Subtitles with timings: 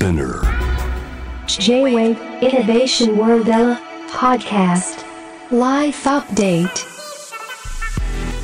[0.00, 0.40] Spinner.
[1.46, 3.44] J-Wave Innovation World
[4.08, 5.04] Podcast.
[5.50, 6.70] Life Update.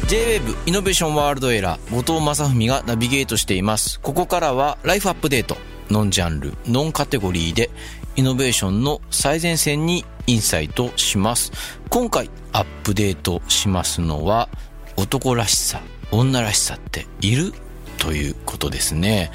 [0.06, 3.98] J-WAVE イノベーションワールドエラー後藤正文がナビゲートしています。
[4.00, 5.56] ここからはライフアップデート
[5.88, 7.70] ノンジャンルノンカテゴリーで
[8.16, 11.52] イノベーションの最前線にインサイトします。
[11.88, 14.50] 今回アップデートしますのは
[14.98, 17.54] 男らしさ女らしさっている？
[17.96, 19.30] ということですね。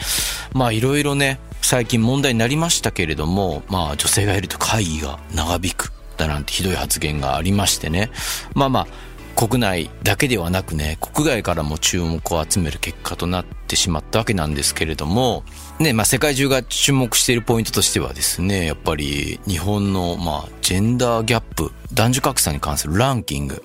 [0.54, 8.12] まあいろいろね最近問題になりましたけれどもまあ女性がいると会議が長引くだなんてひどい発言がありましてね。
[8.54, 8.88] まあまあ
[9.36, 15.44] 国内だけではなくね、国外からも注目を集める結果となってしまったわけなんですけれども、
[15.80, 23.64] ね、まあ世界中が注目しているポイントとしてはですね、やっぱり日本のまあジェンダーギャップ、男女格差に関するランキング、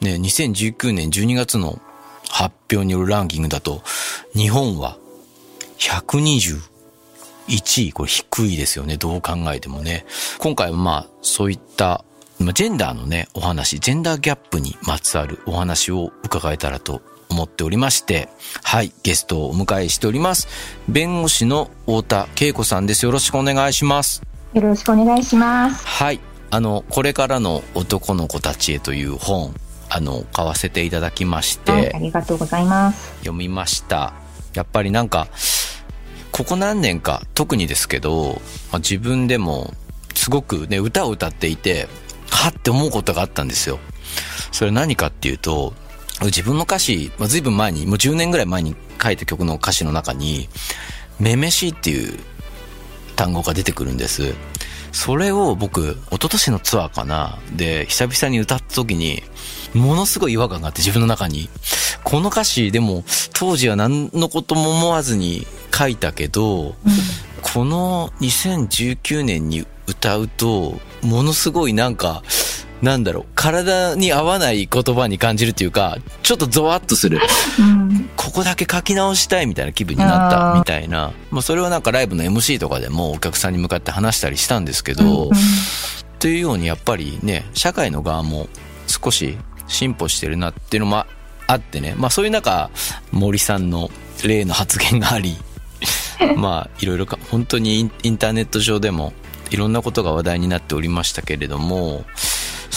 [0.00, 1.82] ね、2019年12月の
[2.30, 3.82] 発表によるランキングだと、
[4.34, 4.96] 日本は
[5.78, 6.71] 125
[7.48, 10.04] 121位、これ低いですよね、どう考えてもね。
[10.38, 12.04] 今回はまあそういった
[12.40, 18.28] ジェンダーのね、お話、ジェンダーギャップにまつわるお話を伺えたらと思っておりまして、
[18.62, 20.48] はい、ゲストをお迎えしております。
[20.88, 23.04] 弁護士の太田恵子さんです。
[23.04, 24.22] よろしくお願いします。
[24.54, 25.86] よろしくお願いします。
[25.86, 26.20] はい、
[26.50, 29.54] あの、これからの男の子たちへという本、
[29.88, 33.12] あの、買わせていただきまして、はい、ありがとうございます。
[33.20, 34.14] 読みました。
[34.54, 35.28] やっぱりなんか、
[36.32, 38.40] ここ何年か、特にですけど、
[38.72, 39.74] まあ、自分でも、
[40.14, 41.88] すごくね、歌を歌っていて、
[42.30, 43.78] はって思うことがあったんですよ。
[44.50, 45.74] それ何かっていうと、
[46.22, 50.48] 自分の歌詞、まあ、随分前に、もう10年ぐらい前に書いた曲の歌詞の中に、
[51.20, 52.18] めめしいっていう
[53.14, 54.34] 単語が出てくるんです。
[54.92, 59.22] それを僕、一昨年のツアーかなで、久々に歌った時に、
[59.74, 61.48] ものすごい違和感があって自分の中に。
[62.04, 66.74] この歌詞でも当時は何のことも思わずに書いたけど、うん、
[67.40, 72.22] この2019年に歌うと、ものすごいなんか、
[72.82, 77.20] なんだろう、体に合わない言葉に感じるっていうか、ちょっとゾワッとする。
[77.60, 81.12] うん、ここだけ書き直したいみたいな気分になったみたいな。
[81.30, 85.30] まあそれはなんかライブの MC とかでもお客さんに向かって話したりしたんですけど、うん、
[86.18, 88.48] というようにやっぱりね、社会の側も
[88.88, 89.38] 少し
[89.68, 91.06] 進歩してるなっていうのも
[91.46, 92.68] あってね、まあそういう中、
[93.12, 93.90] 森さんの
[94.24, 95.36] 例の発言があり、
[96.36, 99.12] まあいろいろか、本当にインターネット上でも
[99.52, 102.04] いろんなことが話題になっておりましたけれども、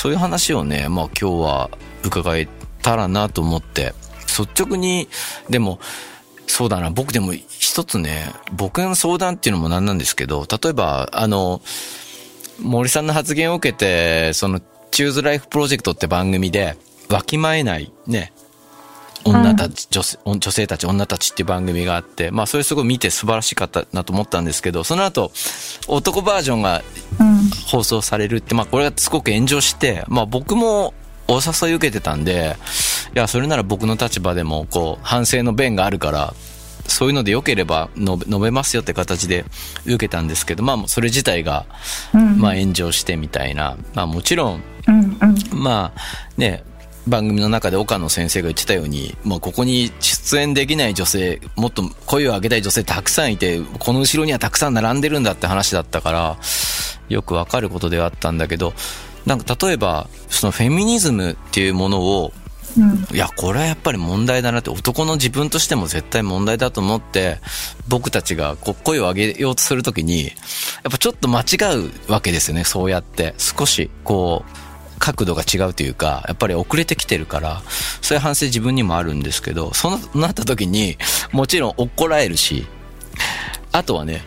[0.06, 1.72] そういう話をね、まあ今日は
[2.04, 2.48] 伺え
[2.84, 3.96] たらなと思って、
[4.28, 5.08] 率直に、
[5.50, 5.80] でも、
[6.46, 11.60] そうだな、僕でも一つね、僕の相談っていうのもなんなんですけど、例えば、あの、
[12.60, 14.62] 森さんの発言を受けて、その、
[14.92, 16.78] チューズライフプロジェクトって番組で、
[17.10, 18.32] わきまえないね、
[19.26, 25.32] 女たち、女性、女性たち、女たちっていう番組があって、まあそれすごい見て素晴らしかったなと思ったんですけど、その後、
[25.88, 26.84] 男バージョンが
[27.68, 30.94] 放送されるって、まあこれがすごく炎上して、まあ僕も
[31.28, 32.56] お誘い受けてたんで、
[33.16, 36.34] いや、それなら僕の立場でも、こう、反省の弁があるから、
[36.88, 39.44] そういうので良ければ述べ述べますよって形で
[39.86, 41.66] 受けたんですけど、まあそれ自体が、
[42.14, 44.64] まあ炎上してみたいな、まあもちろん、
[45.52, 46.02] まあ
[46.38, 46.64] ね、
[47.08, 56.38] 番組の中で岡野先生が言ってたように、まあ、ここに出演できない女性、もっと声を上げたい女性たくさんいて、この後ろにはたくさん並んでるんだって話だったから、
[57.10, 58.74] よくわかることではあったんだけど、
[59.26, 62.34] なんか例えば、そのフェミニズムっていうものを、
[62.78, 67.40] うん、いや、これはやっぱり問題だなって、男の自分としても絶対問題だと思って、
[67.88, 70.32] 僕たちがこう声を上げようとするときに、や
[70.90, 71.44] っぱちょっと間違
[72.08, 73.34] うわけですよね、そうやって。
[73.38, 74.65] 少し、こう、
[75.00, 77.62] 角度が違うというか、やっぱり遅れてきてるから、
[78.02, 80.98] そういう反省自分にもあるんですけど、そうなった時に、
[81.32, 82.66] もちろん怒られるし、
[83.72, 84.24] あとはね、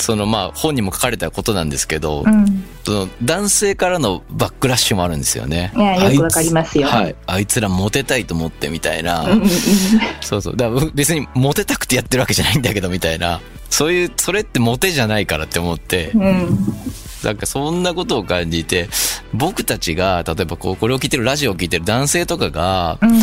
[0.00, 5.72] そのまあ本にも書かれたことなんですけど、うん、その男性からのバックラッシュもあるんですよね。
[5.76, 6.88] いや、よくわかりますよ。
[6.88, 7.14] はい。
[7.26, 9.26] あいつらモテたいと思ってみたいな。
[10.22, 10.56] そうそう。
[10.56, 13.40] だから別にモテたくてやってるわけじゃないんだけどみたいな。
[13.68, 16.10] そういう、それってモテじゃないからって思って。
[16.14, 16.58] うん、
[17.24, 18.88] なんかそんなことを感じて、
[19.32, 23.22] 僕たちが、例えばこう、これを聞いてる、ラジオを聞いてる男性とかが、うんうん、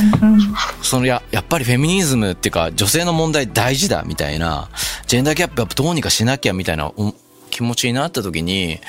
[0.81, 4.69] そのや、やっぱりフェミニズムっていうか、女性の問題大事だ、みたいな、
[5.07, 6.91] ジェンダーギャップやっぱどうにかしなきゃ、みたいな
[7.49, 8.79] 気持ちになった時に、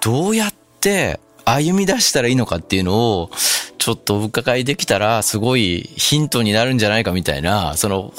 [0.00, 3.30] どうやって歩み出したらいいのかっていうのを、
[3.78, 8.12] ちょっとお伺いできたら、すごいヒントになるんじゃないかみたいな、その、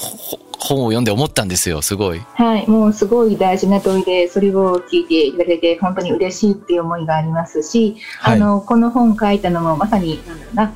[0.58, 2.20] 本を読んで思ったんですよ、すごい。
[2.34, 10.72] はい、もうすごい大事な問いで、それを聞いていただけて、本当に嬉しいっていう思いがありますし、はい、あの、この本書いたのもまさに、なんだろうな、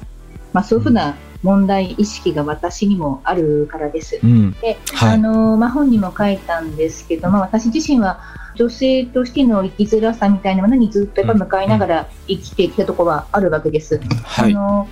[0.53, 4.19] まあそういうふうな問題意識が私にもあるからです。
[4.23, 4.53] うん。
[4.61, 8.21] で、はいあのまあ、本にも書いたんですけども、私自身は
[8.55, 14.01] 女性としての生きづらさみたいなものにずっとやっぱ向かいながら生きてきたところはあるわけです。
[14.25, 14.55] はい。
[14.55, 14.89] あの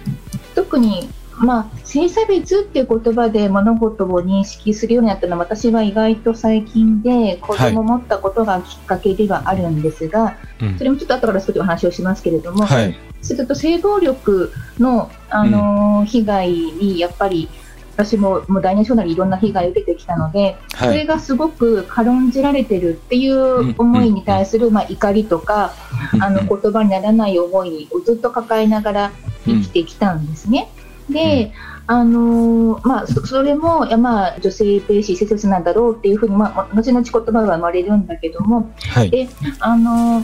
[0.55, 1.09] 特に、
[1.39, 12.97] まあ、性差別っていう言葉で物事を認識するようになったのは私は意外と最近で子供を持ったことがきっかけではあるんですが、うんそれもちょっと後から少しお話をしますけれども、はい。
[13.23, 17.49] すると性暴力の、あのー被害にやっぱり
[17.97, 20.99] 私ももう大なり小なりいろんな被害を受けてきたので、そはい。
[20.99, 25.73] れがすごく軽んじられてるっていう思いに対する、まあ、怒りとか、
[26.21, 29.13] あの言葉にならない思いをずっと抱えながら
[29.45, 30.71] 生きてきたんですね。
[31.11, 31.53] で、
[31.89, 39.11] あのーまあ、そそれも、いやまあ、女性蔑視、施設なんだろうっていうふうに、まあ、後々言葉は生まれるんだけども、はい。
[39.11, 39.29] で
[39.59, 40.23] あの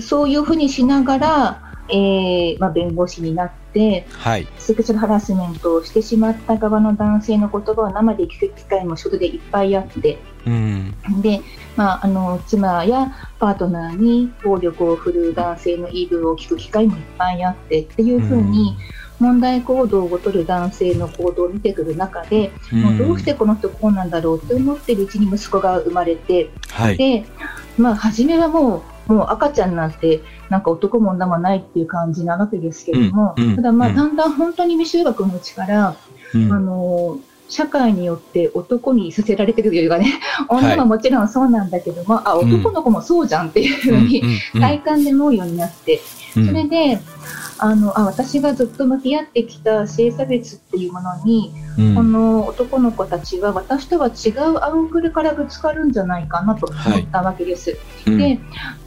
[0.00, 4.46] そういうふうにしながら、えーまあ、弁護士になって、はい。
[4.58, 10.94] セクシャルハラスメントをしてしまった側の男性の言葉を生で聞く機会も仕事でいっぱいあって、うん。
[11.22, 11.40] で、
[11.76, 18.76] まあ、あの妻やパートナーに暴力を振るう男性の言い分を聞く機会もいっぱいあってっていうふうに、
[19.20, 26.96] 問題行動を取る男性の行動を見てくる中で、もうどうしてこの人こうなんだろうって思ってるうちに息子が生まれて、はい。
[26.96, 27.26] で、
[27.76, 28.82] まあ、初めはもう、
[29.14, 33.96] もう赤ちゃんなんて、なんか男も女もないっていう感じなわけですけども、ただまあ、うん。
[33.96, 35.96] だんだん本当に未就学のうちから、
[36.34, 36.52] うん。
[36.52, 37.18] あの、
[37.48, 40.64] 社会によって男にさせられてるというかね、はい。
[40.64, 42.54] 女ももちろんそうなんだけども、あ、うん。
[42.60, 44.22] 男の子もそうじゃんっていうふうに、
[44.54, 44.60] うん。
[44.60, 46.00] 体感で思うようになって、
[46.36, 46.46] うん。
[46.46, 47.00] それで、
[47.62, 57.78] あの、あ、私がずっと向き合ってきた性差別っていうものに、うんこの男の子たちは私とは違うアングルからぶつかるんじゃないかなと思ったわけです。
[58.06, 58.38] うんで、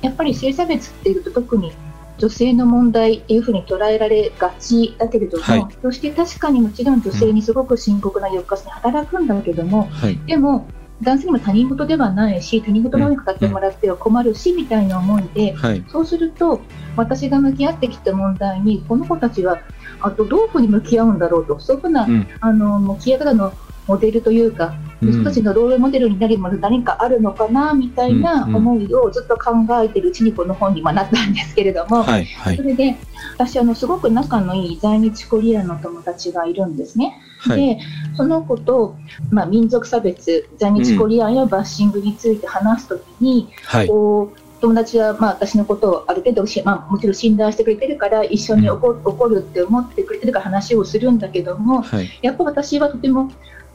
[0.02, 1.72] やっぱり性差別っていうと特に
[2.18, 10.18] 女性の問題っていうふうに捉えられがちだけれども、はいそして確かにもちろん女性にすごく深刻な抑圧に働くんだけども、はい。
[10.26, 10.68] でも
[11.02, 15.84] 男性にも他人事ではないし他人事のように語ってもらっては困るしみたいな思いで、はい。
[15.90, 16.62] そうすると
[16.96, 19.60] 私が向き合ってきた問題にこの子たちは
[20.02, 23.54] あとどういうふうに向き合うんだろうとそういうふうな、うんあの向き合い方の
[23.88, 29.52] モデルというか、うん人たちのロールモデルになるもの何かあるのかなみたいなうん思いをずっと考
[29.84, 32.26] えてるうちにこの本にまあなったんですけれども、はい。
[32.26, 32.64] はいそ。
[32.64, 32.96] れで
[33.38, 37.22] 私あのすごく仲のいい在日コリアンの友達がいるんですね。
[37.44, 37.78] はい。
[37.78, 37.80] で
[38.16, 38.96] その子と、
[39.32, 43.88] まあ、民族差別在日コリアンやバッシングについて話すときに、はい。
[43.88, 52.10] こう友達はまあ私のことをある程度し、まあ、もちろん信頼してくれてるから一緒に怒怒るって思ってくれてるから話をするんだけどもはい。
[52.22, 53.30] やっぱ私はとても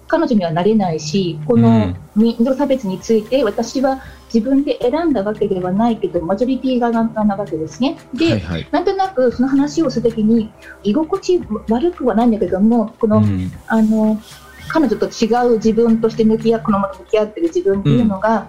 [0.07, 4.03] 彼女にはなれないしこの民族差別について私は
[4.33, 7.99] 自分で選んだわけではないけどマジョリティ側なわけですね。
[8.15, 8.41] で、はい。
[8.41, 8.69] はい。
[8.71, 10.53] なんとなくその話をするときに
[10.83, 14.21] 居心地悪くはないんだけどもこの、うんあの
[14.69, 18.49] 彼女と違う自分として向き合このまま向き合ってる自分っていうのが、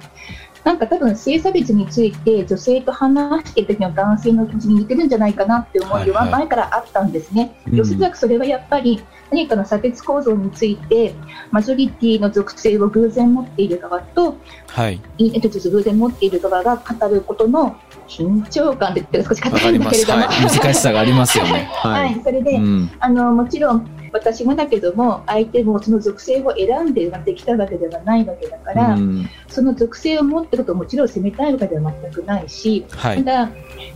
[0.64, 7.62] なんか多分性差別について女性と話してる時の男性の気持ちに似てるんじゃないかなって思いははいはい前からあったんですね。
[7.72, 9.02] うんおそらくそれはやっぱり
[9.32, 11.14] 何かの差別構造について
[11.52, 15.02] マジョリティの属性を偶然持っている側とはい。
[15.18, 17.78] いいねと偶然持っている側が語ることの
[18.08, 19.80] 緊張感って言って少しわ硬い。
[19.80, 20.28] んだけれども、はい。
[20.42, 21.70] 難しさがありますよね。
[21.84, 22.92] は、はいそれで、うん。
[23.00, 29.30] あのもちろん私もだけども相手もその属性を選んで生まれてきたわけではないわけだから、うん。
[29.48, 33.24] その属性を持ってるともちろん責めたいわけでは全くないし、はい。
[33.24, 33.52] ただ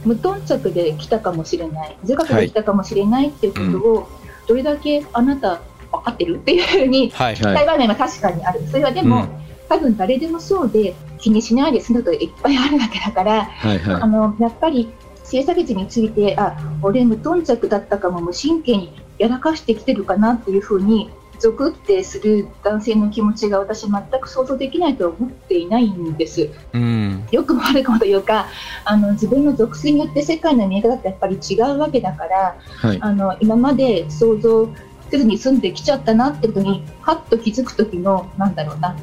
[0.06, 4.08] 無頓着で来たかもしれない自覚で来たかもしれないっていうことを、
[4.48, 5.62] どれだけあなた
[5.92, 7.36] 分かってるっていうふうにはい。
[7.36, 8.62] 聞きたい場面は確かにある。
[8.68, 9.30] それはでも、うん。
[9.70, 13.80] 多分誰でもそうで気にしないで済むことがいっぱいあるわけだから、はい。
[13.80, 14.90] あのやっぱり
[15.24, 27.26] 性差別についてあ俺無頓着だったかも無神経にやらかしてきてるかなっていうふうにゾクってする男性の気持ちが私全く想像できないとは思っていないんですうん。
[27.32, 28.48] よくも悪くもというか
[28.84, 32.98] あの自分の属性によって世界の見え方ってやっぱり違うわけだからはい。
[33.02, 34.70] あの今まで想像
[35.10, 38.98] せずに住んできちゃったなってことにはっと気づく時のなんだろうな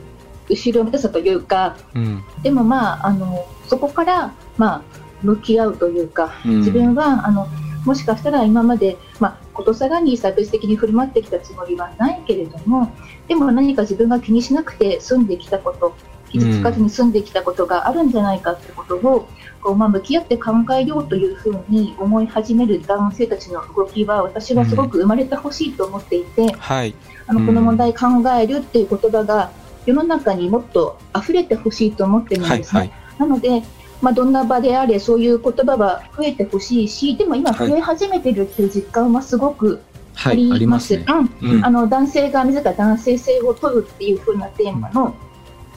[0.50, 2.22] 後ろめたさというかうん。
[2.42, 4.82] でもまああのそこからまあ
[5.22, 7.48] 向き合うというかうん自分はあの
[7.84, 12.90] もしかしたら今まで、まあ、ことさらに差別的に振る舞ってきたつもりはないけれども
[13.28, 15.94] でも何か自分が気にしなくて住んできたこと
[16.30, 19.28] 傷つかずに住んできたことがあるんじゃないかってことを、
[19.60, 26.94] こうまあ、向き合って考えようというふうに思い始める男性たちの動きは私はすごく生まれてほしいと思っていて、はい。
[27.26, 29.50] あのこの問題考えるっていう言葉が
[29.86, 32.58] 世の中にもっと溢れてほしいと思ってるんはい。
[32.58, 32.80] ですね。
[32.80, 32.92] はい。
[33.18, 33.62] なので、
[34.00, 39.80] まあ、どんな場であれそういう言葉は増えてほしいしでも今はい増え始めてるっていう実感はすごく
[40.24, 41.02] あります。
[41.04, 45.14] 男性が自ら男性性を取るっていう風なテーマの,、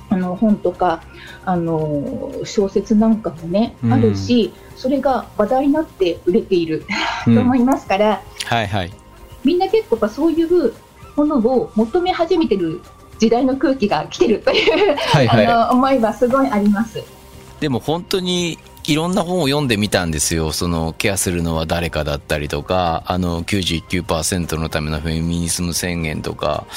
[0.10, 1.03] あの本とか
[1.46, 6.86] あの小説なんかもね、うんあるしそれが話題になって売れている
[7.27, 8.92] うんと思いますから、はいはい。
[9.44, 10.74] みんな結構そういう
[11.15, 12.82] ものを求め始めてる
[13.20, 15.46] 時代の空気が来てるという、はいはい。
[15.48, 17.03] あの思いはすごいあります。
[17.63, 20.51] でも本当にいろんな本を読んでみたんですよ。
[20.51, 26.67] そのケアするのは誰かだったりとか、あの99%のためのフェミニズム宣言とか、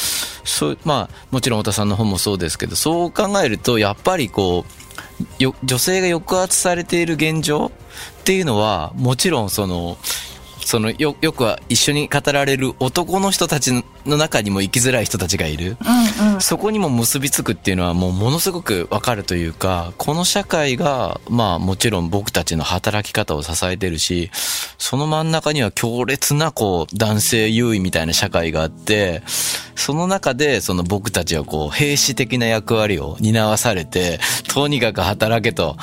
[0.45, 4.65] そう、まあもちろん太田さんの本もそうですけど、そう考えるとやっぱりこ
[5.41, 7.73] う、よ女性が抑圧されている現状
[8.21, 9.99] っていうのは、もちろんその、
[10.67, 15.77] そのよ、よくは一緒に語られる男の人たちの中にも生きづらい人たちがいる。
[16.19, 24.31] うんうんそこにも結びつくっていうのはもうものすごくわかるというか、この社会が、まあもちろん僕たちの働き方を支えてるし、
[24.77, 29.23] その真ん中には強烈なこう男性優位みたいな社会があって、
[29.77, 34.19] その中でその僕たちはこう兵士的な役割を担わされて、
[34.49, 35.77] とにかく働けと。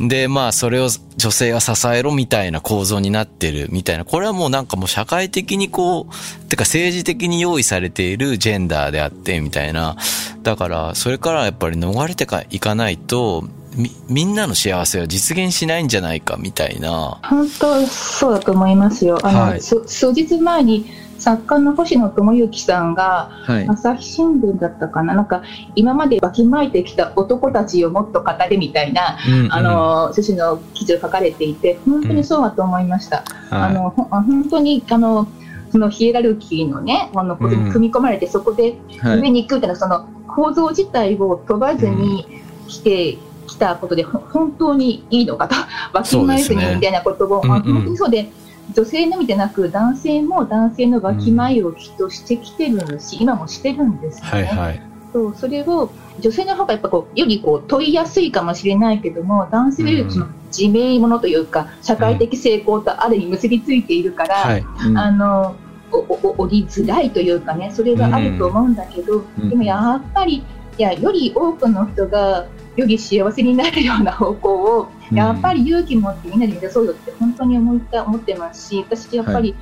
[0.00, 4.04] で、まあ、それを女性は支えろみたいな構造になってるみたいな。
[4.04, 9.96] これはもうなんかもう社会的にこう、てか政治的に用意されているジェンダーであってみたいな。
[10.42, 13.44] だから、それからやっぱり逃れてかいかないと、
[13.76, 17.18] み、みんなの幸せは実現しないんじゃないかみたいな。
[17.22, 19.18] 本当そうだと思いますよ。
[19.22, 20.90] あの、はいす数日前に
[21.22, 23.68] 作家の星野智之さんがはい。
[23.68, 25.42] 朝日新聞だったかな、なんか
[25.76, 33.24] 今までわきまえてきた男たちをもっと語れみたいな、うんあ、の趣旨の記事を書かれていて、本当にそうだと思いました。
[33.50, 35.28] あのほあ本当にあの
[35.70, 39.20] そのヒエラルキーのね、あのことに組み込まれて、そこではい。
[39.20, 42.26] 上に行くみたいな、その構造自体を飛ばずに
[42.68, 45.54] 来てきたことで、ほ本当にいいのかと、
[45.92, 48.30] わきまえずにみたいなことを、本当にそうで、
[48.74, 54.44] 女性のみでなく、男性も男性のわきまえをきっとしてきてるし、今もしてるんですよね。
[54.44, 54.82] はい。
[55.12, 64.60] そうそれを女性の方がやっぱこうよりこう問いやすいかもしれないけども男性よりその自明ものというか社会的成功とある意味結びついているから、はい。
[64.60, 65.54] うんあの
[65.94, 70.42] おりづらいというかねそれがあると思うんだけど、うんでもやっぱりい
[70.78, 79.54] やより多くの人がより幸せになるような方向をうんやっぱり勇気持ってみんなで目指そうよって本当に思った思ってますし私やっぱり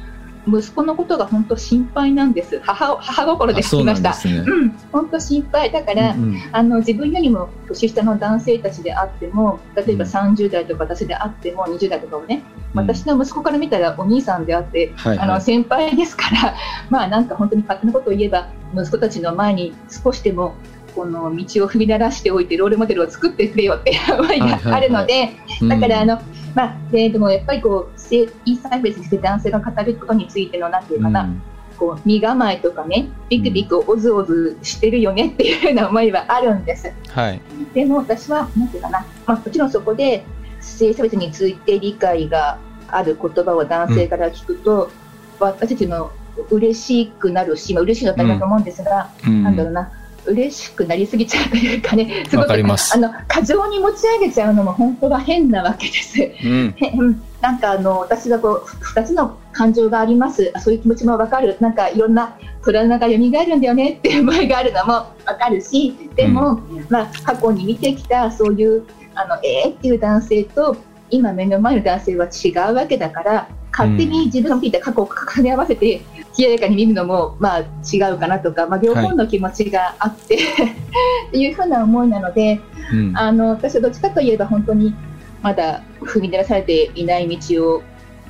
[0.47, 2.61] 息子のことが本当心配なんです。
[2.61, 4.11] 母母心で聞きました。
[4.11, 4.38] んですね。
[4.38, 10.11] うん、本当心配だから、うんあの自分よりも年下の男性たちであっても例えばうん。
[10.11, 12.42] 30代とか私であっても20代とかもね、
[12.75, 12.80] うん。
[12.80, 15.28] 私の息子から見たらお兄さんであって、はいはい。
[15.28, 16.57] あの先輩ですから
[16.88, 20.54] まあなんか本当に勝手なことを言えば息子たちの前に少しでも
[20.95, 25.31] この道を踏み鳴らしておいてロールモデルを作ってくれよっていう 思いがあるので、
[25.69, 26.21] だからあの、
[26.55, 31.43] まあででもやっぱりこう性いい差別にして男性が語ることについてのなんていうかな、うん。
[31.79, 36.93] こう身構えとかねビクビクオズオズしてるよねっていうような思いはあるんです。
[37.09, 37.41] はい。
[37.75, 40.25] でも私はなんていうかな、まあ、もちろんそこで
[40.61, 44.91] 性差別について理解がある言葉を男性から聞くと、
[45.39, 46.11] 私たちも
[46.51, 49.43] 嬉しくなるし、まあ、嬉しいのだと思うんですが、うん。
[49.43, 49.91] なんだろうな
[50.27, 52.37] 嬉しくなりすぎちゃうというかねす。
[52.37, 52.57] ごわくあ
[52.99, 56.33] の過剰に持ち上げちゃうのも本当は変なわけです。
[56.45, 57.23] うん。
[57.41, 60.50] なんかあの私がこう2つの感情があります。
[60.55, 61.57] あそういう気持ちも分かる。
[61.61, 63.93] なんかいろんなトラウマが蘇るんだよね。
[63.93, 68.85] っていう思いがあるのも分かるしでも、まあ、過去に見てきたそういう
[69.15, 69.71] あのえー？
[69.75, 70.77] っていう男性と
[71.11, 76.03] 今目の前の男性は違うわけだから勝手に自分の見ていた過去を重ね合わせて
[76.37, 80.37] 冷ややかに見るのもまあ違うかなとか、まあ、両方の気持ちがあって、
[81.29, 82.61] っていうふうな思いなので。
[82.93, 83.17] うん。
[83.17, 84.95] あの私はどっちかといえば本当に
[85.43, 87.83] まだ踏み出されていない道を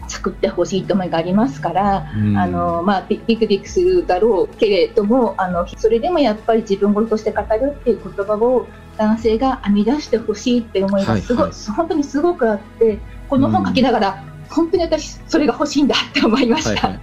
[0.09, 2.37] 作ってほしいと思いがありますから、うん。
[2.37, 8.67] あのまあ、ビビクビクするだろうけれどもあのそれでもやっぱり自分事として語るっていう言葉を
[8.97, 11.53] 男性が編み出してほしいっていう思いがすごい、はい。
[11.77, 16.71] 本当にすごくあってこの本書きながら、本当に私それが欲しいんだって思いました。
[16.71, 17.01] はいはい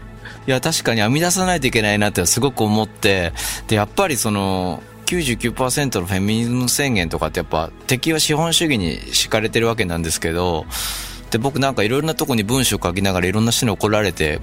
[0.47, 3.33] いや、確かに編み出さないといけないなってすごく思って、
[3.67, 10.65] で、やっぱりその、99%のフェミニズム宣言とかってやっぱ敵は資本主義に敷かれてるわけなんですけど、
[11.31, 14.39] で、僕なんかいろんなとこに文章書きながらいろんな人に怒られて、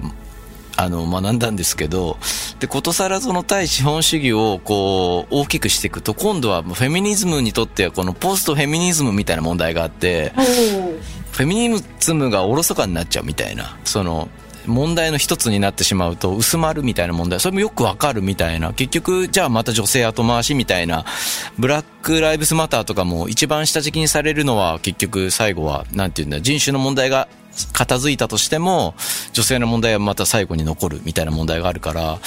[0.77, 2.17] あの、学んだんですけど、
[2.59, 10.33] で、ことさらその対資本主義をこう、大きくしていくと、今度はもうフェミニズムにとってはこのポストフェミニズムみたいな問題があって、
[11.35, 14.29] フェミニズムがおろそかになっちゃうみたいな、その、
[14.67, 21.03] 問題の一つになってしまうと薄まるみたいな問題、それもよくわかるみたいな、結局、じゃあまた女性後回しみたいな、
[21.59, 27.27] ブラックライブスマターとかも一番下敷きにされるのは結局最後は、なんていうんだ、人種の問題が
[27.73, 28.95] 片付いたとしても、
[29.33, 32.19] 女性の問題はまた最後に残るみたいな問題があるから、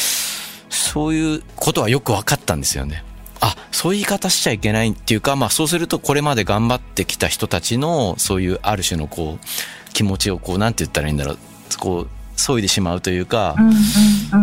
[0.69, 3.05] そういうことはよく分かったんですよね。
[3.41, 11.39] あ、そういう言い方しちゃいけないっていうか、まあそうするとこれまで頑張ってきた人たちの、そういうある種のこう、気持ちをこう、なんて言ったらいいんだろう、
[11.79, 13.57] こう、削いでしまうというか、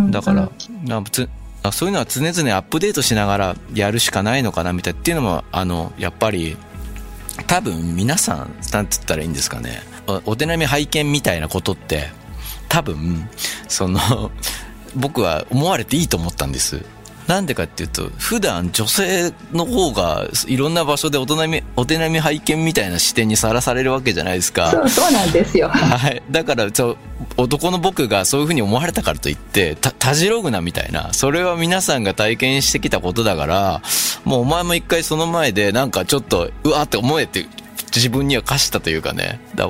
[0.10, 0.50] だから、
[0.84, 1.30] なつ
[1.64, 6.58] あそういうのは常々アップデートしながらやるしかないのかなみたいなっていうのも、あの、やっぱり、
[7.48, 9.82] 多分皆さん、なんて言ったらいいんですかね。
[10.08, 12.10] おお手並み拝見みたいなことって、
[12.70, 13.28] 多分、
[13.68, 14.32] その、
[14.96, 16.86] 僕は思われていいと思ったんです。
[17.28, 24.70] なんでかっていうと、普段女性の方がいろんな場所でお手並み、お手並み拝見みたいな視点にさらされるわけじゃないですか。
[24.70, 25.70] そうそうなんですよ。
[25.70, 26.22] はい。
[26.30, 26.98] だから、そう、
[27.38, 31.14] 男の僕がそういうふうに思われたからといって、た、たじろぐなみたいな。
[31.14, 33.82] それは皆さんが体験してきたことだから、
[34.24, 37.48] もうお前も一回その前で、なんかちょっと、うわーって思えて、
[37.94, 39.40] 自分には課したというかね。
[39.56, 39.70] だ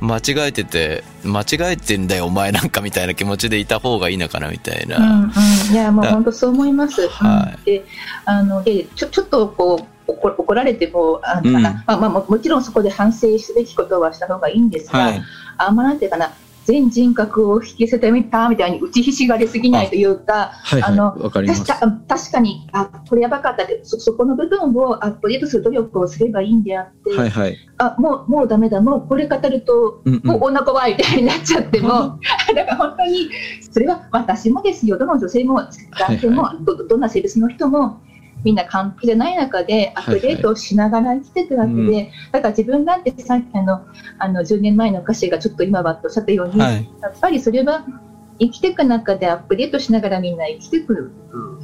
[0.00, 4.98] 間違えてて、間違えてんだよお前なんかみたいな気持ちでいた方がいいのかなみたいな。
[4.98, 7.08] うんうん、いやもうだ本当そう思います。
[7.08, 7.84] はいうんで
[8.24, 15.22] あのでちょちょっとこう怒怒られてもあのうんまあまあ、ももちろんそこで反省すべきことはした方がいいんですが、はい。
[15.58, 16.32] あんまなんていうかな
[16.66, 21.30] 全人格を引き捨てみたみたいに打ちひしがれすぎないというか、はいはいあの
[22.08, 27.56] 確かにあこれやばかったってそそこの部分をアップデートする努力をすればいいんであって、はいはい。
[27.78, 28.80] あもうもうダメだ。
[28.80, 30.20] もうこれ語るとうんうん。
[30.24, 32.18] もう女怖いみたいになっちゃっても、
[32.54, 33.30] だから本当に
[33.70, 34.98] それは私もですよ。
[34.98, 35.60] どの女性も
[35.98, 38.00] 男性も、はどどんな性別の人も
[38.46, 43.84] みんな完璧じゃない中でアップデートをしながら生きていくわけで、はいはだから自分だってさっきあの
[44.20, 46.88] あの10年前の歌詞がちょっと今はとおっしゃったように、はい。
[47.02, 47.84] やっぱりそれは
[48.38, 51.10] 生きていく中でアップデートしながらみんな生きてくる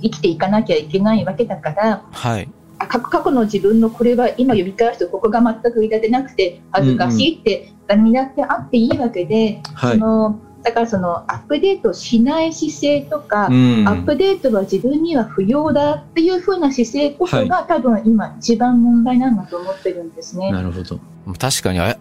[0.03, 2.03] 生きていかなきゃいけないわけだから。
[2.11, 2.49] はい。
[2.81, 10.05] あ過去の自分のこれは今読み返すとここが全くいられなくて恥ずかしいって誰にだってあっていいわけで、はいそ。
[10.05, 20.53] のだからそのアップデートしない姿勢とか、うんアップデートは自分には不要だっていう風な姿勢こそが、多分今一番問題なんだと思ってるんですね。
[20.53, 21.01] なるほど。
[21.39, 21.99] 確かにあや、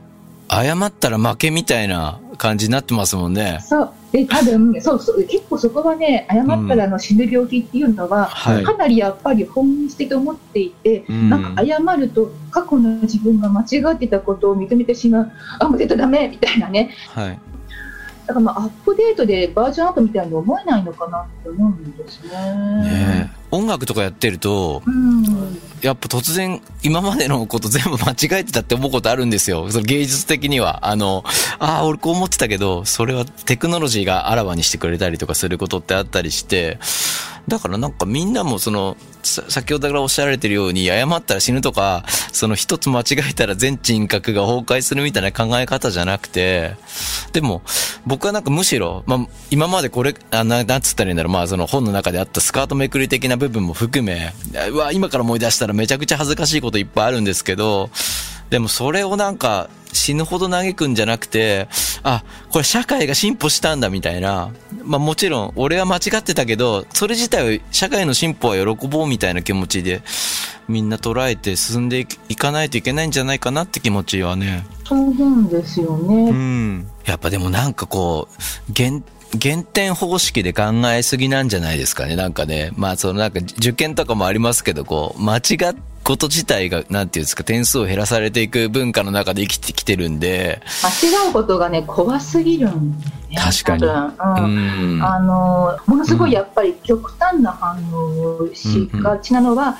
[0.50, 3.59] 謝ったら負けみたいな感じになってますもんね。
[3.61, 17.39] そうで多分 そうそう結構そこはね謝ったらあの死ぬ病気っていうのは、はいかなりやっぱり本質的と思っていて、うんなんか謝ると過去の自分が間違ってたことを認めてしまうあもう絶対ダメみたいなねはい。
[18.31, 22.29] だからまあアップデートでバージョンアップみたいに思えないのかなって思うんですね。
[22.83, 29.70] ねえ音楽とかやってると、うんやっぱ突然、今までのこと全部間違えてたって思うことあるんですよ。
[29.72, 30.87] その芸術的には。
[30.87, 31.24] あの、
[31.57, 36.77] ああ、俺こう思ってたけど、それはテクノロジーがあらわにしてくれたりとかすることってあったりして、
[37.51, 46.75] だからなんかみんなもその、先ほどからおっしゃられてるように、謝ったら死ぬとか、その一つ間違えたら全人格が崩壊するみたいな考え方じゃなくて、
[47.33, 47.61] でも、
[48.05, 54.33] 僕はなんかむしろ、まあ、今までこれ、あななんつったらいいんだろう、まあその本の中であったスカートめくり的な部分も含め、
[54.70, 57.90] うわ、今から思い出したらめちゃくちゃ恥ずかしいこといっぱいあるんですけど、
[58.51, 61.68] でもそれをなんか死ぬほど嘆くんじゃなくて、
[62.03, 64.51] あ、これ社会が進歩したんだみたいな。
[64.83, 70.01] まあもちろん俺は間違ってたけど、それ自体を社会の進歩は喜ぼうみたいな気持ちで
[70.68, 74.66] みんな捉えて進んでいいかないといけないんじゃないかなって気持ちはね。
[74.85, 76.31] そうなんですようね。
[76.31, 76.87] ん。
[77.05, 78.27] やっぱでもなんかこ
[78.70, 82.18] う、減、減点方式で考えすぎなんじゃないですかね。
[82.18, 82.72] なんかね。
[82.75, 85.75] まあそのなんか受験とかもありますけど、こう、間違っ
[86.11, 93.37] こと自体が、なんていうんですか、点数を減らされていく文化の中で生きてきてるんで、間違うことがね怖すぎるんだよね。
[93.37, 95.03] 確かに多分うんうん。
[95.03, 99.77] あのものすごいやっぱり極端な反応をしがちなのは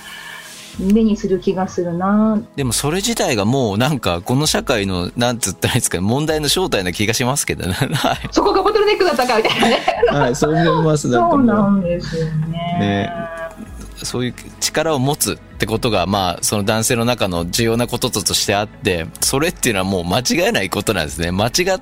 [0.80, 2.42] 目にする気がするな。
[2.56, 7.74] でもそれ自体がもうなんかこの社会の、なんつったらいいですか、問題の正体な気がしますけどね。
[7.74, 8.30] はい。
[8.32, 9.82] そこがボトルネックだったかみたいなね。
[10.08, 11.10] はい、そう思います。
[11.10, 11.70] なんかそうな。
[11.70, 12.58] んですよね。
[12.80, 13.31] ね
[14.06, 21.32] そういう力を持つってことが、まあ、その男性の中の重要なこととしてあって、それっていうのはもう間違えないことなんですね。
[21.32, 21.82] 間違っ、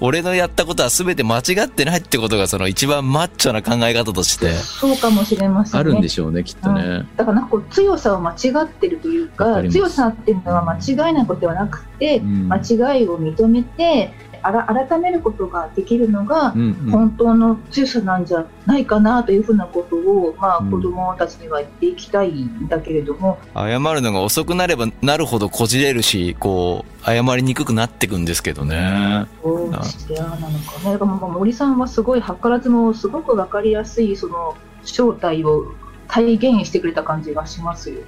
[0.00, 4.52] 俺のやったことは全て間違ってないってことがその一番マッチョな考え方として。
[4.54, 5.80] そうかもしれませんね。
[5.80, 7.06] あるんでしょうね、きっとね。
[7.16, 14.12] だからなんかこう強さを間違ってるというか強さっていうのは間違いなことではなくて、うん間違いを認めて
[14.42, 16.90] 改めることができるのが、うんうん。
[16.90, 29.26] 本当の強さなんじゃないかなというふうなことを、まあ、うん子供たちには言っていきたいんだけれども、謝るのが遅くなればなるほどこじれるし、こう、謝りにくくなってくんですけどね。
[29.42, 31.32] どうしてなのかね。
[31.32, 35.72] 森さんはすごい図らずもすごくわかりやすいその正体を
[36.08, 38.00] 体現してくれた感じがしますよ。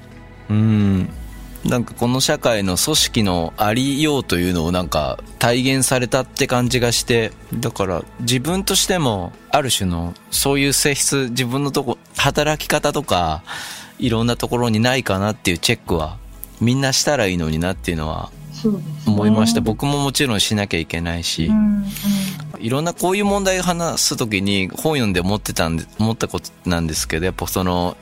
[0.51, 1.09] うん。
[1.65, 13.43] なんかこの社会の組織のありようというのをなんか体現されたって感じがして、だから自分としてもある種のそういう性質、自分のとこ、働き方とか、
[13.99, 16.19] いろんなところにないかなっていうチェックは
[16.61, 18.31] みんなしたらいいのになっていうのは
[19.07, 19.61] 思いました。
[19.61, 21.85] 僕ももちろんしなきゃいけないしう、んうん
[22.65, 27.95] いろんなこういう問題を話すときに本読んで思ってたんで、思ったことなんですけど、やっぱその、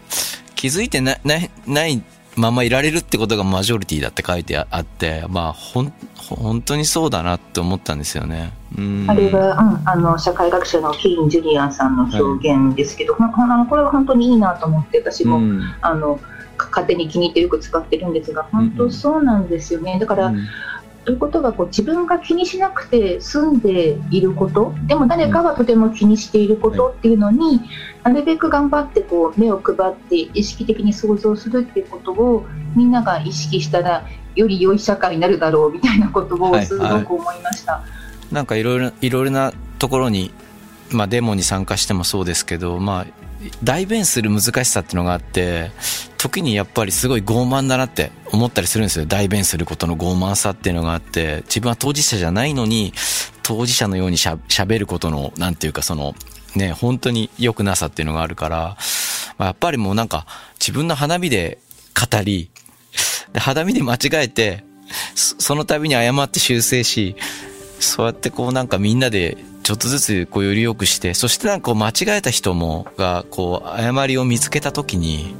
[0.55, 2.01] 気づいてなない、ない
[2.37, 8.53] ままいられるってことがマジョリティだって書いてあって、まあ、ほん、本当にそうだなって思ったんですよね。
[8.77, 9.07] うん。
[9.09, 16.19] あれは、うん、あの社会学者のキーン・ジュリアンさんの表現ですけど、ほんほんあのこれは本当にいいなと思って私も、うんあの
[16.57, 20.47] か勝手に気に入ってよく使ってるんですが本当そうなんですよねだから、うん
[21.05, 27.61] ということはこう自分が気にしなくて済んでいることでも誰かがとても気にしていることっていうのに、
[28.05, 37.83] なるべく頑張ってこう目を配って意識的に想像するっていうことをみんなが意識したらより良い社会になるだろうみたいなことをはいすごく思いました。
[38.31, 40.31] なんかいろいろ、いろいろなところに、
[40.91, 43.07] まあデモに参加してもそうですけど、まあ、
[43.63, 45.71] 代弁する難しさってのがあって、
[46.19, 49.07] 時にやっぱりすごい傲慢だなって思ったりするんですよ。
[49.07, 52.93] 代弁することの傲慢さっていうのがあって、自分は当事者じゃないのに、
[53.43, 56.15] 当事者のようにしゃ喋ることの、なんていうかその、
[56.55, 58.77] ね、本当に良くなさっていうのがあるから、
[59.39, 60.27] まあ、やっぱりもうなんか
[60.61, 61.59] 自分の花火で
[61.95, 62.51] 語り、
[63.33, 64.65] で花火で間違えて、
[65.15, 67.17] そその度に謝って修正し、
[67.81, 75.35] そうやってこうなんかみんなでちょっとずつこうより良くして、そしてなんかこう間違えた人もがこう誤りを見つけた時に、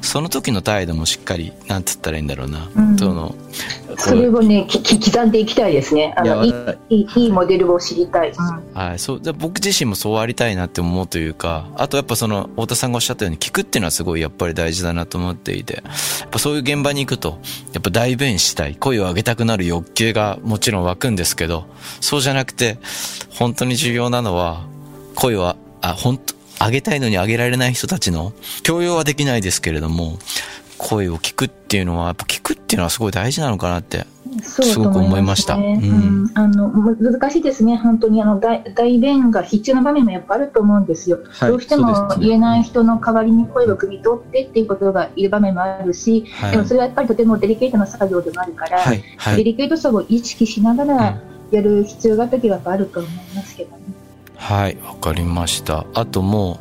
[0.00, 2.68] その時の態度もしっかり、なんて言ったらいいんだろうな。
[2.74, 3.34] うんその、
[3.96, 6.14] それをね、きき刻んでいきたいですね。
[6.16, 8.30] あのいいいやいいいいモデルを知りたい。
[8.30, 15.82] うんはい、そう、で僕自身もそうありたいなって思うというか、あとやっぱその、太田さんがおっしゃったように聞くっていうのはすごいやっぱり大事だなと思っていて、
[16.20, 17.38] やっぱそういう現場に行くと、
[17.72, 21.64] やっぱ代弁したい、声を上げたくなる欲求がもちろん湧くんですけど、
[22.00, 22.78] そうじゃなくて、
[23.30, 24.62] 本当に重要なのは、
[25.14, 30.18] 声を、あ、本当上げたいのに上げられない人たちの、強要はできないですけれども、
[30.76, 34.06] 声を聞くっていうのは、やっぱ聞くっていうのはすごい大事なのかなって。
[34.42, 41.18] すごく思いましたと思いますねうんうんあのむ難しいですね、本当にあの代代弁が必要な場面もやっぱあると思うんですよ。
[41.30, 46.50] はいどうしても言えない人の代わりに声を汲み取ってっていうことがいる場面もあるし、はい。
[46.52, 49.02] でもそれはやっぱりとてもデリケートな作業でもあるから、はい。
[49.16, 49.36] はい。
[49.38, 53.82] デリケートさを意識しながらやる必要が時はやっぱあると思いますけどね。
[54.38, 55.84] はい、わかりました。
[55.92, 56.60] あとも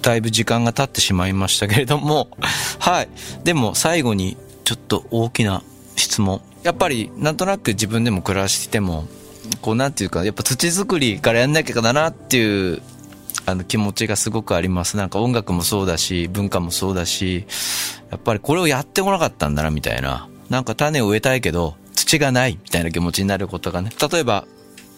[0.00, 2.28] う、だいぶ時間が経ってしまいましたけれども、
[2.80, 3.08] はい。
[3.44, 5.62] でも最後に、ちょっと大きな
[5.94, 6.40] 質問。
[6.62, 9.06] やっぱり、なんとなく自分でも暮らしても、
[9.60, 12.82] こうなんていうか、やっぱ土作りからやんなきゃだなっていう、
[13.46, 14.96] あの気持ちがすごくあります。
[14.96, 17.46] なんか音楽もそうだし、文化もそうだし、
[18.10, 20.28] やっぱりこれをやってこなかったんだな、みたいな。
[20.50, 23.90] なんか種を植えたいけど、土がない、みたいな気持ちになることがね。
[24.10, 24.46] 例えば、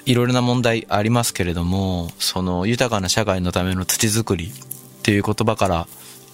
[0.07, 4.51] いろいろな問題ありますけれども、その豊かな社会のための土作りっ
[5.03, 5.87] ていう言葉から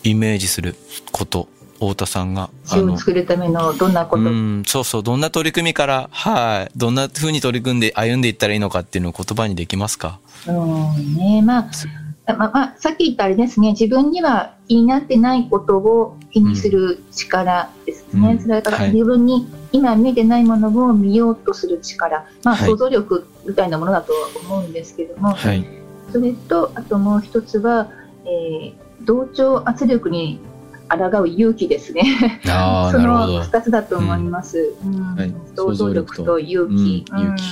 [0.03, 0.77] イメージする
[1.13, 10.19] こと、太田さんが、地を作るためのどんなこと、うん、そうそう、どんな取り組みから、はい、どんな風に取り組んで歩んでいったらいいのかっていうのを言葉にできますか？
[10.47, 11.43] うんね。
[11.43, 11.71] まあ
[12.29, 18.31] まあまあ、さっき言ったあれですね、自分には気になってないことを気にする力ですね。
[18.31, 19.47] うんそれからはい自分に
[19.77, 25.67] 今見えてないものを見ようとする力、まあ、はい想像力みたいなものだとは思うんですけども、はい。
[26.13, 27.91] それと、あともう一つは、
[28.25, 30.41] えー同調圧力に
[30.89, 32.03] 抗う勇気ですね。
[32.45, 32.99] そ。
[32.99, 34.75] の二つだと思います。
[34.85, 37.43] うんはい想像力と勇気、うん勇気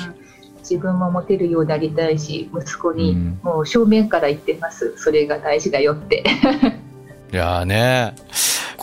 [0.61, 4.95] 自分もモテるようでありたいし、息子にうんもう正面から言ってます。
[4.97, 6.25] それが大事だよって。
[7.33, 8.15] いやーね、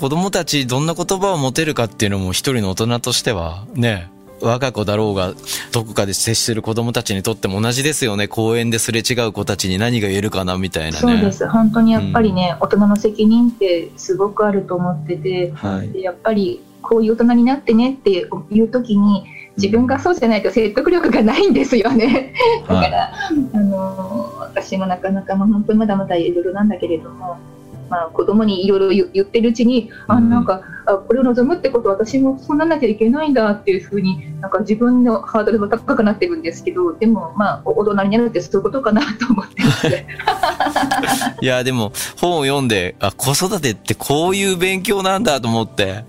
[0.01, 4.09] 子供たちどんな言葉を持てるかっていうのも一人の大人としては、ね、
[4.41, 5.35] 我が子だろうが、
[5.71, 8.27] どこかで接する子供たちにとっても同じですよね。
[8.27, 10.97] 公園ですれ違う子たちに何が言えるかなみたいなね。
[10.97, 11.47] そうです。
[11.47, 15.91] 本当にやっぱりね、大人の責任ってすごくあると思ってて、はい。
[15.91, 19.25] でやっぱりこういう大人になってねっていう時に、
[19.57, 22.33] 自分がそうじゃないと説得力がないんですよね。
[22.63, 23.13] だかはいら、
[23.53, 27.37] あの私もなかなか、まあ、本当にまだまだいろいろなんだけれども、
[27.91, 39.87] まあ、子供にいろいろ言言ってるうちに、あうんなんかあこれを望むってことは私もそうなんなきゃいけないんだっていうふうになんか自分のハードルが高くなってるんですけどでもまあお大人になるってそういうことかなと思ってます。
[41.41, 46.05] いや、でも、本を読んで、あ、子育てってこういう勉強なんだと思って、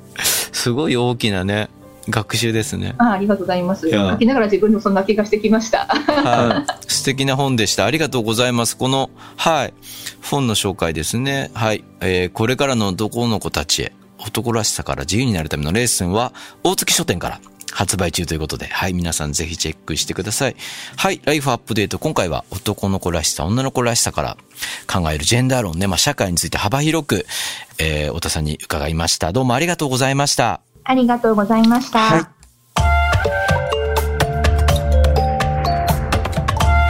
[0.52, 1.68] すごい大きなね、
[2.08, 2.94] 学習ですね。
[2.98, 3.88] あありがとうございます。
[3.88, 5.86] 書きながら自分でもそんな気がしてきました。
[5.86, 6.92] はい。
[6.92, 7.84] 素敵な本でした。
[7.84, 8.76] ありがとうございます。
[8.76, 9.74] この、はい。
[10.22, 11.50] 本の紹介ですね。
[11.54, 11.84] はい。
[12.00, 17.40] えーこれからの男の子たちへ、男らしさから自由になるためのレッスンは、大月書店から
[17.72, 20.56] 発売中ということで、はい、皆さんぜひチェックしてください。
[20.96, 21.98] はい、ライフアップデート。
[21.98, 24.36] 今回は男の子らしさ、女の子らしさから
[24.86, 27.26] 考えるジェンダー論ね、まあ社会について幅広く、
[27.78, 29.32] えー、太田さんに伺いました。
[29.32, 30.71] どうもありがとうございました。
[30.84, 31.98] ありがとうございました。
[31.98, 32.26] はい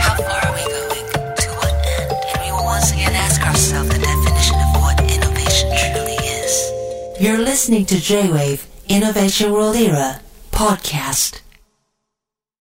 [0.03, 1.07] How far are we going?
[1.37, 2.11] To what end?
[2.35, 6.73] And we will once again ask ourselves the definition of what innovation truly is.
[7.21, 11.41] You're listening to J-Wave Innovation World Era podcast.